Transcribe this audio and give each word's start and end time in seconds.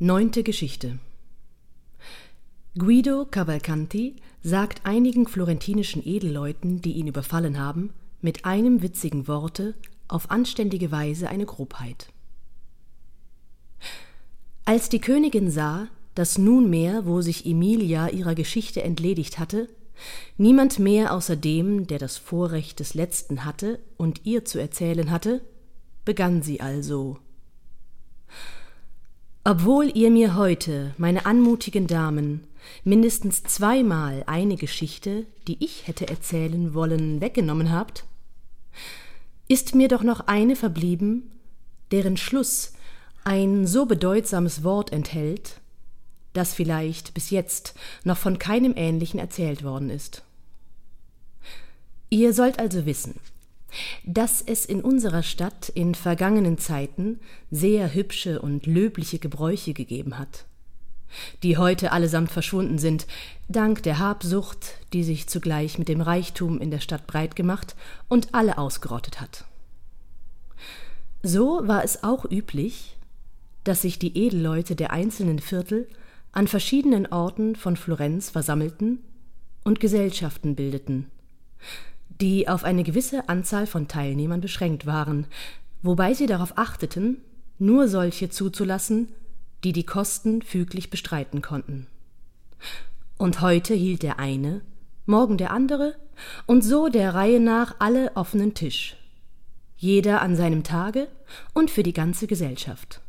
Neunte 0.00 0.44
Geschichte 0.44 1.00
Guido 2.78 3.24
Cavalcanti 3.28 4.14
sagt 4.44 4.86
einigen 4.86 5.26
florentinischen 5.26 6.06
Edelleuten, 6.06 6.80
die 6.80 6.92
ihn 6.92 7.08
überfallen 7.08 7.58
haben, 7.58 7.90
mit 8.20 8.44
einem 8.44 8.80
witzigen 8.80 9.26
Worte 9.26 9.74
auf 10.06 10.30
anständige 10.30 10.92
Weise 10.92 11.28
eine 11.28 11.46
Grobheit. 11.46 12.12
Als 14.64 14.88
die 14.88 15.00
Königin 15.00 15.50
sah, 15.50 15.88
dass 16.14 16.38
nunmehr, 16.38 17.04
wo 17.04 17.20
sich 17.20 17.44
Emilia 17.44 18.06
ihrer 18.06 18.36
Geschichte 18.36 18.84
entledigt 18.84 19.40
hatte, 19.40 19.68
niemand 20.36 20.78
mehr 20.78 21.12
außer 21.12 21.34
dem, 21.34 21.88
der 21.88 21.98
das 21.98 22.18
Vorrecht 22.18 22.78
des 22.78 22.94
Letzten 22.94 23.44
hatte 23.44 23.80
und 23.96 24.24
ihr 24.24 24.44
zu 24.44 24.60
erzählen 24.60 25.10
hatte, 25.10 25.40
begann 26.04 26.42
sie 26.42 26.60
also 26.60 27.18
obwohl 29.50 29.90
ihr 29.96 30.10
mir 30.10 30.34
heute, 30.34 30.92
meine 30.98 31.24
anmutigen 31.24 31.86
Damen, 31.86 32.46
mindestens 32.84 33.44
zweimal 33.44 34.22
eine 34.26 34.56
Geschichte, 34.56 35.24
die 35.46 35.56
ich 35.64 35.86
hätte 35.86 36.06
erzählen 36.06 36.74
wollen, 36.74 37.22
weggenommen 37.22 37.72
habt, 37.72 38.04
ist 39.48 39.74
mir 39.74 39.88
doch 39.88 40.02
noch 40.02 40.26
eine 40.26 40.54
verblieben, 40.54 41.30
deren 41.92 42.18
Schluss 42.18 42.74
ein 43.24 43.66
so 43.66 43.86
bedeutsames 43.86 44.64
Wort 44.64 44.92
enthält, 44.92 45.62
das 46.34 46.52
vielleicht 46.52 47.14
bis 47.14 47.30
jetzt 47.30 47.74
noch 48.04 48.18
von 48.18 48.38
keinem 48.38 48.74
ähnlichen 48.76 49.18
erzählt 49.18 49.64
worden 49.64 49.88
ist. 49.88 50.24
Ihr 52.10 52.34
sollt 52.34 52.58
also 52.58 52.84
wissen, 52.84 53.14
dass 54.04 54.42
es 54.42 54.64
in 54.64 54.80
unserer 54.80 55.22
Stadt 55.22 55.68
in 55.68 55.94
vergangenen 55.94 56.58
Zeiten 56.58 57.20
sehr 57.50 57.92
hübsche 57.94 58.40
und 58.40 58.66
löbliche 58.66 59.18
Gebräuche 59.18 59.74
gegeben 59.74 60.18
hat, 60.18 60.46
die 61.42 61.56
heute 61.56 61.92
allesamt 61.92 62.30
verschwunden 62.30 62.78
sind, 62.78 63.06
dank 63.48 63.82
der 63.82 63.98
Habsucht, 63.98 64.74
die 64.92 65.04
sich 65.04 65.26
zugleich 65.26 65.78
mit 65.78 65.88
dem 65.88 66.00
Reichtum 66.00 66.60
in 66.60 66.70
der 66.70 66.80
Stadt 66.80 67.06
breit 67.06 67.36
gemacht 67.36 67.76
und 68.08 68.34
alle 68.34 68.58
ausgerottet 68.58 69.20
hat. 69.20 69.44
So 71.22 71.62
war 71.64 71.84
es 71.84 72.04
auch 72.04 72.24
üblich, 72.30 72.96
dass 73.64 73.82
sich 73.82 73.98
die 73.98 74.16
Edelleute 74.16 74.76
der 74.76 74.92
einzelnen 74.92 75.40
Viertel 75.40 75.88
an 76.32 76.46
verschiedenen 76.46 77.06
Orten 77.06 77.56
von 77.56 77.76
Florenz 77.76 78.30
versammelten 78.30 79.02
und 79.64 79.80
Gesellschaften 79.80 80.54
bildeten, 80.54 81.10
die 82.20 82.48
auf 82.48 82.64
eine 82.64 82.82
gewisse 82.82 83.28
Anzahl 83.28 83.66
von 83.66 83.88
Teilnehmern 83.88 84.40
beschränkt 84.40 84.86
waren, 84.86 85.26
wobei 85.82 86.14
sie 86.14 86.26
darauf 86.26 86.58
achteten, 86.58 87.18
nur 87.58 87.88
solche 87.88 88.28
zuzulassen, 88.28 89.08
die 89.64 89.72
die 89.72 89.84
Kosten 89.84 90.42
füglich 90.42 90.90
bestreiten 90.90 91.42
konnten. 91.42 91.86
Und 93.18 93.40
heute 93.40 93.74
hielt 93.74 94.02
der 94.02 94.18
eine, 94.18 94.62
morgen 95.06 95.38
der 95.38 95.52
andere, 95.52 95.96
und 96.46 96.62
so 96.62 96.88
der 96.88 97.14
Reihe 97.14 97.40
nach 97.40 97.76
alle 97.78 98.16
offenen 98.16 98.54
Tisch, 98.54 98.96
jeder 99.76 100.20
an 100.22 100.34
seinem 100.34 100.64
Tage 100.64 101.06
und 101.54 101.70
für 101.70 101.84
die 101.84 101.92
ganze 101.92 102.26
Gesellschaft. 102.26 103.00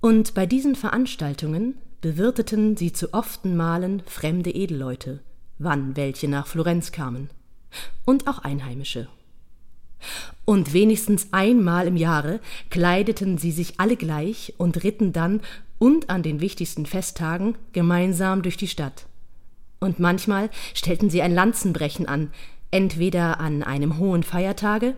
Und 0.00 0.34
bei 0.34 0.46
diesen 0.46 0.74
Veranstaltungen 0.74 1.76
bewirteten 2.00 2.76
sie 2.76 2.92
zu 2.92 3.14
often 3.14 3.56
Malen 3.56 4.02
fremde 4.06 4.50
Edelleute, 4.50 5.20
wann 5.58 5.96
welche 5.96 6.26
nach 6.26 6.48
Florenz 6.48 6.90
kamen 6.90 7.30
und 8.04 8.26
auch 8.26 8.38
Einheimische. 8.38 9.08
Und 10.44 10.72
wenigstens 10.72 11.28
einmal 11.30 11.86
im 11.86 11.96
Jahre 11.96 12.40
kleideten 12.70 13.38
sie 13.38 13.52
sich 13.52 13.78
alle 13.78 13.96
gleich 13.96 14.54
und 14.58 14.82
ritten 14.82 15.12
dann 15.12 15.40
und 15.78 16.10
an 16.10 16.22
den 16.22 16.40
wichtigsten 16.40 16.86
Festtagen 16.86 17.56
gemeinsam 17.72 18.42
durch 18.42 18.56
die 18.56 18.68
Stadt. 18.68 19.06
Und 19.80 19.98
manchmal 19.98 20.50
stellten 20.74 21.10
sie 21.10 21.22
ein 21.22 21.34
Lanzenbrechen 21.34 22.06
an, 22.06 22.30
entweder 22.70 23.40
an 23.40 23.62
einem 23.62 23.98
hohen 23.98 24.22
Feiertage 24.22 24.94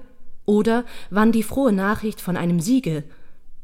oder 0.46 0.84
wann 1.10 1.32
die 1.32 1.42
frohe 1.42 1.72
Nachricht 1.72 2.20
von 2.20 2.36
einem 2.36 2.60
Siege 2.60 3.04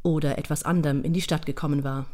oder 0.02 0.38
etwas 0.38 0.62
anderem 0.62 1.04
in 1.04 1.12
die 1.12 1.20
Stadt 1.20 1.46
gekommen 1.46 1.84
war. 1.84 2.06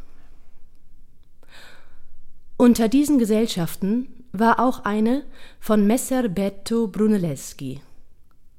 Unter 2.56 2.88
diesen 2.88 3.18
Gesellschaften 3.18 4.08
war 4.38 4.60
auch 4.60 4.84
eine 4.84 5.24
von 5.60 5.86
Messer 5.86 6.28
Betto 6.28 6.88
Brunelleschi. 6.88 7.80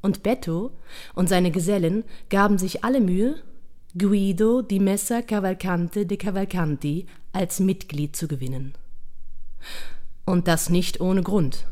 Und 0.01 0.23
Betto 0.23 0.71
und 1.15 1.27
seine 1.27 1.51
Gesellen 1.51 2.03
gaben 2.29 2.57
sich 2.57 2.83
alle 2.83 3.01
Mühe, 3.01 3.35
Guido 3.97 4.61
di 4.61 4.79
Messer 4.79 5.23
Cavalcante 5.23 6.05
de 6.05 6.17
Cavalcanti 6.17 7.07
als 7.33 7.59
Mitglied 7.59 8.15
zu 8.15 8.27
gewinnen. 8.27 8.73
Und 10.25 10.47
das 10.47 10.69
nicht 10.69 11.01
ohne 11.01 11.23
Grund. 11.23 11.65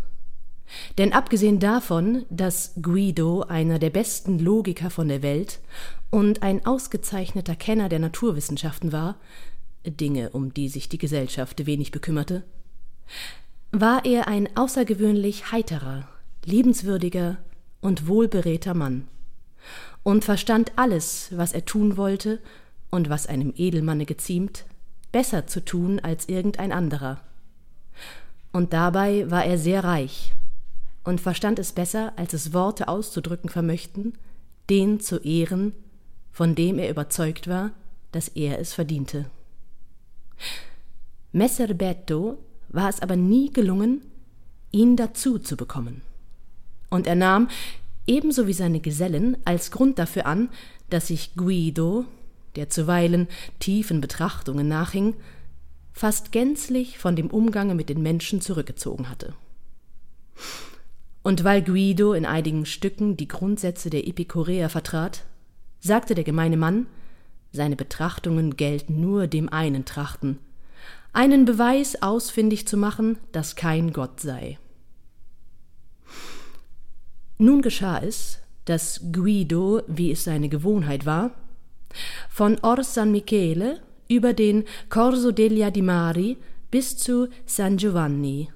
Denn 0.97 1.13
abgesehen 1.13 1.59
davon, 1.59 2.25
dass 2.29 2.73
Guido 2.81 3.41
einer 3.43 3.79
der 3.79 3.91
besten 3.91 4.39
Logiker 4.39 4.89
von 4.89 5.07
der 5.07 5.21
Welt 5.21 5.59
und 6.09 6.41
ein 6.41 6.65
ausgezeichneter 6.65 7.55
Kenner 7.55 7.89
der 7.89 7.99
Naturwissenschaften 7.99 8.91
war, 8.91 9.17
Dinge, 9.85 10.31
um 10.31 10.53
die 10.53 10.69
sich 10.69 10.89
die 10.89 10.97
Gesellschaft 10.97 11.65
wenig 11.65 11.91
bekümmerte, 11.91 12.43
war 13.81 14.05
er 14.05 14.27
ein 14.27 14.55
außergewöhnlich 14.55 15.51
heiterer, 15.51 16.07
liebenswürdiger 16.45 17.37
und 17.81 18.07
wohlberedter 18.07 18.73
Mann 18.73 19.07
und 20.03 20.23
verstand 20.23 20.71
alles, 20.75 21.29
was 21.31 21.51
er 21.51 21.65
tun 21.65 21.97
wollte 21.97 22.39
und 22.89 23.09
was 23.09 23.27
einem 23.27 23.53
Edelmanne 23.55 24.05
geziemt, 24.05 24.65
besser 25.11 25.47
zu 25.47 25.63
tun 25.63 25.99
als 25.99 26.29
irgendein 26.29 26.71
anderer. 26.71 27.19
Und 28.53 28.71
dabei 28.71 29.29
war 29.29 29.43
er 29.43 29.57
sehr 29.57 29.83
reich 29.83 30.33
und 31.03 31.19
verstand 31.19 31.59
es 31.59 31.73
besser, 31.73 32.13
als 32.15 32.33
es 32.33 32.53
Worte 32.53 32.87
auszudrücken 32.87 33.49
vermöchten, 33.49 34.13
den 34.69 34.99
zu 34.99 35.17
ehren, 35.19 35.73
von 36.31 36.55
dem 36.55 36.79
er 36.79 36.89
überzeugt 36.89 37.47
war, 37.47 37.71
dass 38.11 38.29
er 38.29 38.59
es 38.59 38.73
verdiente. 38.73 39.25
Messer 41.31 41.73
Betto 41.73 42.37
war 42.75 42.89
es 42.89 43.01
aber 43.01 43.15
nie 43.15 43.51
gelungen, 43.51 44.01
ihn 44.71 44.95
dazu 44.95 45.39
zu 45.39 45.55
bekommen. 45.55 46.01
Und 46.89 47.07
er 47.07 47.15
nahm, 47.15 47.47
ebenso 48.05 48.47
wie 48.47 48.53
seine 48.53 48.79
Gesellen, 48.79 49.37
als 49.45 49.71
Grund 49.71 49.97
dafür 49.97 50.25
an, 50.25 50.49
dass 50.89 51.07
sich 51.07 51.35
Guido, 51.35 52.05
der 52.55 52.69
zuweilen 52.69 53.27
tiefen 53.59 54.01
Betrachtungen 54.01 54.67
nachhing, 54.67 55.15
fast 55.93 56.31
gänzlich 56.31 56.97
von 56.99 57.15
dem 57.15 57.27
Umgange 57.27 57.73
mit 57.73 57.89
den 57.89 58.01
Menschen 58.01 58.41
zurückgezogen 58.41 59.09
hatte. 59.09 59.33
Und 61.23 61.43
weil 61.43 61.63
Guido 61.63 62.13
in 62.13 62.25
einigen 62.25 62.65
Stücken 62.65 63.17
die 63.17 63.27
Grundsätze 63.27 63.89
der 63.89 64.07
Epikureer 64.07 64.69
vertrat, 64.69 65.23
sagte 65.79 66.13
der 66.13 66.23
gemeine 66.23 66.57
Mann, 66.57 66.85
seine 67.51 67.75
Betrachtungen 67.75 68.57
gelten 68.57 68.99
nur 68.99 69.27
dem 69.27 69.49
einen 69.49 69.85
Trachten, 69.85 70.39
einen 71.15 71.45
Beweis 71.45 72.01
ausfindig 72.01 72.67
zu 72.67 72.77
machen, 72.77 73.17
dass 73.31 73.55
kein 73.55 73.93
Gott 73.93 74.19
sei. 74.19 74.59
Nun 77.37 77.61
geschah 77.61 77.99
es, 77.99 78.39
dass 78.65 79.01
Guido, 79.11 79.81
wie 79.87 80.11
es 80.11 80.25
seine 80.25 80.49
Gewohnheit 80.49 81.05
war, 81.05 81.31
von 82.29 82.57
Or 82.63 82.83
San 82.83 83.11
Michele 83.11 83.81
über 84.09 84.33
den 84.33 84.65
Corso 84.89 85.31
degli 85.31 85.63
Adimari 85.63 86.37
bis 86.69 86.97
zu 86.97 87.29
San 87.45 87.77
Giovanni, 87.77 88.49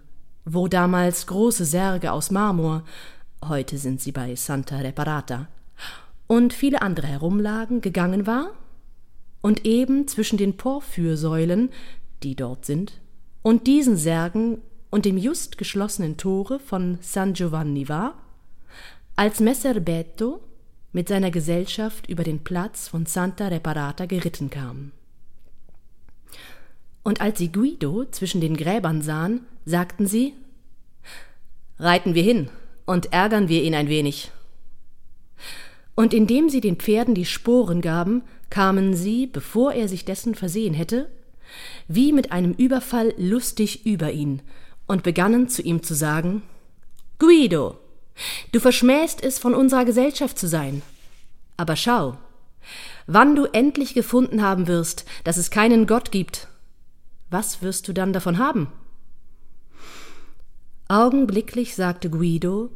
wo 0.43 0.67
damals 0.67 1.27
große 1.27 1.63
Särge 1.63 2.11
aus 2.11 2.29
Marmor, 2.31 2.83
heute 3.47 3.77
sind 3.77 4.01
sie 4.01 4.11
bei 4.11 4.35
Santa 4.35 4.77
Reparata, 4.77 5.47
und 6.27 6.53
viele 6.53 6.81
andere 6.81 7.07
herumlagen, 7.07 7.81
gegangen 7.81 8.27
war 8.27 8.51
und 9.41 9.65
eben 9.65 10.07
zwischen 10.07 10.37
den 10.37 10.57
Porphyrsäulen 10.57 11.69
die 12.24 12.36
dort 12.36 12.66
sind, 12.66 12.94
und 13.42 13.68
diesen 13.68 13.98
Särgen 13.98 14.62
und 14.89 15.06
dem 15.06 15.18
just 15.18 15.57
geschlossenen 15.57 16.18
Tore 16.18 16.60
von 16.60 16.98
San 17.01 17.33
Giovanni 17.33 17.89
war, 17.89 18.16
als 19.16 19.39
Messer 19.39 19.80
Betto 19.80 20.42
mit 20.92 21.07
seiner 21.07 21.31
Gesellschaft 21.31 22.10
über 22.10 22.24
den 22.24 22.44
Platz 22.44 22.88
von 22.88 23.06
Santa 23.06 23.48
Reparata 23.48 24.06
geritten 24.06 24.50
kam. 24.50 24.92
Und 27.04 27.21
als 27.21 27.38
sie 27.38 27.51
Guido 27.51 28.06
zwischen 28.12 28.42
den 28.42 28.57
Gräbern 28.57 29.01
sahen, 29.01 29.45
sagten 29.65 30.07
sie 30.07 30.33
Reiten 31.77 32.13
wir 32.13 32.24
hin 32.24 32.50
und 32.86 33.13
ärgern 33.13 33.48
wir 33.48 33.63
ihn 33.63 33.74
ein 33.74 33.88
wenig. 33.88 34.31
Und 35.95 36.13
indem 36.13 36.50
sie 36.50 36.62
den 36.62 36.75
Pferden 36.75 37.15
die 37.15 37.25
Sporen 37.25 37.81
gaben, 37.81 38.24
kamen 38.50 38.95
sie, 38.95 39.27
bevor 39.27 39.74
er 39.74 39.88
sich 39.88 40.06
dessen 40.06 40.36
versehen 40.36 40.74
hätte, 40.74 41.10
wie 41.88 42.13
mit 42.13 42.31
einem 42.31 42.54
Überfall 42.54 43.13
lustig 43.18 43.86
über 43.86 44.12
ihn 44.12 44.42
und 44.88 45.04
begannen 45.04 45.50
zu 45.50 45.62
ihm 45.62 45.84
zu 45.84 45.94
sagen 45.94 46.44
Guido, 47.19 47.78
du 48.54 48.60
verschmähst 48.60 49.22
es, 49.22 49.40
von 49.40 49.54
unserer 49.54 49.84
Gesellschaft 49.84 50.40
zu 50.40 50.48
sein. 50.48 50.81
Aber 51.57 51.75
schau, 51.75 52.18
wann 53.07 53.36
du 53.36 53.46
endlich 53.46 53.94
gefunden 53.94 54.42
haben 54.42 54.68
wirst, 54.68 55.06
dass 55.25 55.36
es 55.36 55.51
keinen 55.51 55.86
Gott 55.86 56.12
gibt, 56.12 56.48
was 57.30 57.62
wirst 57.62 57.88
du 57.88 57.94
dann 57.94 58.13
davon 58.13 58.38
haben? 58.38 58.72
Augenblicklich 60.88 61.75
sagte 61.75 62.10
Guido, 62.10 62.69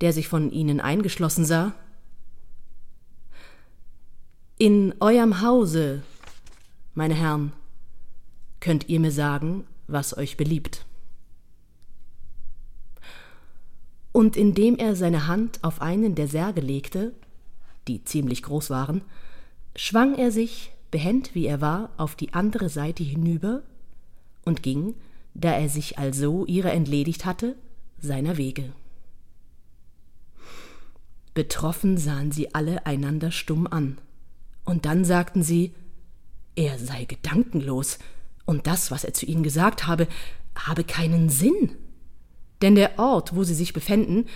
der 0.00 0.12
sich 0.12 0.28
von 0.28 0.50
ihnen 0.50 0.80
eingeschlossen 0.80 1.44
sah, 1.44 1.72
In 4.58 4.94
eurem 5.00 5.40
Hause, 5.40 6.02
meine 6.94 7.14
Herren, 7.14 7.52
könnt 8.64 8.88
ihr 8.88 8.98
mir 8.98 9.12
sagen, 9.12 9.66
was 9.88 10.16
euch 10.16 10.38
beliebt. 10.38 10.86
Und 14.10 14.38
indem 14.38 14.76
er 14.76 14.96
seine 14.96 15.26
Hand 15.26 15.62
auf 15.62 15.82
einen 15.82 16.14
der 16.14 16.28
Särge 16.28 16.62
legte, 16.62 17.12
die 17.86 18.02
ziemlich 18.04 18.42
groß 18.42 18.70
waren, 18.70 19.02
schwang 19.76 20.14
er 20.14 20.30
sich, 20.30 20.72
behend 20.90 21.34
wie 21.34 21.44
er 21.44 21.60
war, 21.60 21.90
auf 21.98 22.14
die 22.16 22.32
andere 22.32 22.70
Seite 22.70 23.02
hinüber 23.02 23.62
und 24.46 24.62
ging, 24.62 24.94
da 25.34 25.52
er 25.52 25.68
sich 25.68 25.98
also 25.98 26.46
ihrer 26.46 26.72
entledigt 26.72 27.26
hatte, 27.26 27.56
seiner 28.00 28.38
Wege. 28.38 28.72
Betroffen 31.34 31.98
sahen 31.98 32.32
sie 32.32 32.54
alle 32.54 32.86
einander 32.86 33.30
stumm 33.30 33.66
an, 33.66 33.98
und 34.64 34.86
dann 34.86 35.04
sagten 35.04 35.42
sie, 35.42 35.74
er 36.56 36.78
sei 36.78 37.04
gedankenlos, 37.04 37.98
und 38.44 38.66
das, 38.66 38.90
was 38.90 39.04
er 39.04 39.14
zu 39.14 39.26
ihnen 39.26 39.42
gesagt 39.42 39.86
habe, 39.86 40.06
habe 40.54 40.84
keinen 40.84 41.28
Sinn. 41.28 41.70
Denn 42.62 42.74
der 42.74 42.98
Ort, 42.98 43.34
wo 43.34 43.44
sie 43.44 43.54
sich 43.54 43.72
befänden, 43.72 44.26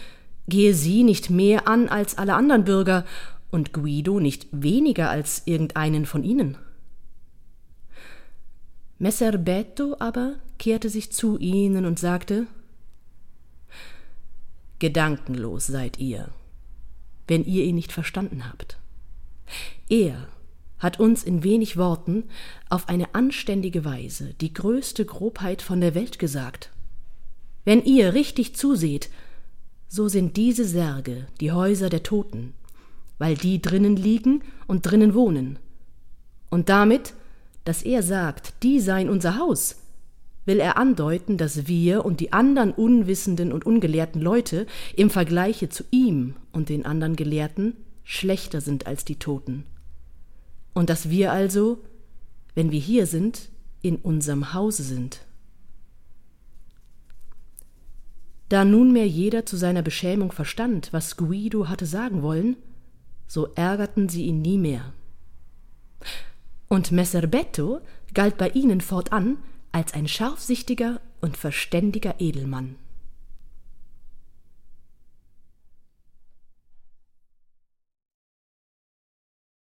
gehe 0.48 0.74
sie 0.74 1.04
nicht 1.04 1.30
mehr 1.30 1.68
an 1.68 1.88
als 1.88 2.18
alle 2.18 2.34
anderen 2.34 2.64
Bürger 2.64 3.04
und 3.50 3.72
Guido 3.72 4.20
nicht 4.20 4.48
weniger 4.50 5.10
als 5.10 5.42
irgendeinen 5.46 6.06
von 6.06 6.24
ihnen. 6.24 6.56
Messer 8.98 9.38
Beto 9.38 9.96
aber 10.00 10.34
kehrte 10.58 10.88
sich 10.88 11.12
zu 11.12 11.38
ihnen 11.38 11.86
und 11.86 11.98
sagte 11.98 12.46
Gedankenlos 14.80 15.66
seid 15.66 15.98
ihr, 15.98 16.28
wenn 17.26 17.44
ihr 17.44 17.64
ihn 17.64 17.74
nicht 17.74 17.92
verstanden 17.92 18.48
habt. 18.48 18.78
Er 19.88 20.28
hat 20.78 21.00
uns 21.00 21.24
in 21.24 21.42
wenig 21.42 21.76
Worten 21.76 22.24
auf 22.68 22.88
eine 22.88 23.14
anständige 23.14 23.84
Weise 23.84 24.34
die 24.40 24.52
größte 24.52 25.04
Grobheit 25.04 25.62
von 25.62 25.80
der 25.80 25.94
Welt 25.94 26.18
gesagt. 26.18 26.70
Wenn 27.64 27.84
ihr 27.84 28.14
richtig 28.14 28.56
zuseht, 28.56 29.10
so 29.88 30.08
sind 30.08 30.36
diese 30.36 30.64
Särge 30.64 31.26
die 31.40 31.52
Häuser 31.52 31.88
der 31.88 32.02
Toten, 32.02 32.54
weil 33.18 33.36
die 33.36 33.60
drinnen 33.60 33.96
liegen 33.96 34.42
und 34.66 34.82
drinnen 34.82 35.14
wohnen. 35.14 35.58
Und 36.50 36.68
damit, 36.68 37.14
dass 37.64 37.82
er 37.82 38.02
sagt, 38.02 38.62
die 38.62 38.80
seien 38.80 39.10
unser 39.10 39.38
Haus, 39.38 39.76
will 40.48 40.60
er 40.60 40.78
andeuten, 40.78 41.36
dass 41.36 41.66
wir 41.66 42.04
und 42.06 42.20
die 42.20 42.32
anderen 42.32 42.72
unwissenden 42.72 43.52
und 43.52 43.66
ungelehrten 43.66 44.22
Leute 44.22 44.66
im 44.96 45.10
Vergleiche 45.10 45.68
zu 45.68 45.84
ihm 45.90 46.36
und 46.52 46.70
den 46.70 46.86
anderen 46.86 47.16
Gelehrten 47.16 47.76
schlechter 48.02 48.62
sind 48.62 48.86
als 48.86 49.04
die 49.04 49.16
Toten. 49.16 49.64
Und 50.74 50.90
dass 50.90 51.10
wir 51.10 51.32
also, 51.32 51.84
wenn 52.54 52.70
wir 52.70 52.80
hier 52.80 53.06
sind, 53.06 53.50
in 53.82 53.96
unserem 53.96 54.52
Hause 54.54 54.82
sind. 54.82 55.24
Da 58.48 58.64
nunmehr 58.64 59.06
jeder 59.06 59.44
zu 59.44 59.56
seiner 59.56 59.82
Beschämung 59.82 60.32
verstand, 60.32 60.92
was 60.92 61.16
Guido 61.16 61.68
hatte 61.68 61.86
sagen 61.86 62.22
wollen, 62.22 62.56
so 63.26 63.48
ärgerten 63.54 64.08
sie 64.08 64.24
ihn 64.24 64.40
nie 64.40 64.56
mehr. 64.56 64.92
Und 66.68 66.92
Messer 66.92 67.26
Betto 67.26 67.80
galt 68.14 68.38
bei 68.38 68.48
ihnen 68.50 68.80
fortan 68.80 69.38
als 69.70 69.92
ein 69.92 70.08
scharfsichtiger 70.08 71.00
und 71.20 71.36
verständiger 71.36 72.20
Edelmann. 72.20 72.76